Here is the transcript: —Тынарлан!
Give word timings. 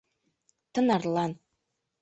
—Тынарлан! 0.73 1.31